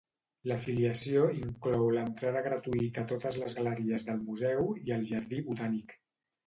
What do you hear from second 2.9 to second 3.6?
a totes les